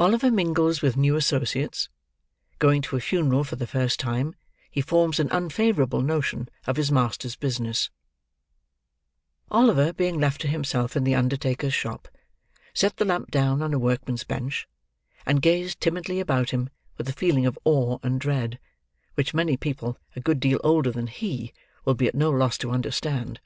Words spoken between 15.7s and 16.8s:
timidly about him